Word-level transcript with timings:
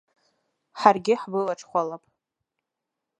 Ҳаргьы 0.79 1.13
ҳбылаҽхәалап. 1.21 2.03